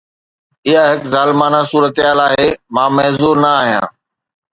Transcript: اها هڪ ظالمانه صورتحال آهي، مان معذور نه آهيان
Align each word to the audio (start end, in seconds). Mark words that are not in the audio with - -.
اها 0.69 0.83
هڪ 0.91 1.01
ظالمانه 1.13 1.61
صورتحال 1.71 2.19
آهي، 2.27 2.47
مان 2.75 2.89
معذور 2.97 3.35
نه 3.43 3.49
آهيان 3.61 3.87